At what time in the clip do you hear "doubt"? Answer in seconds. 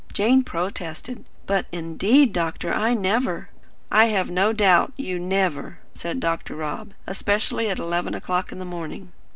4.51-4.93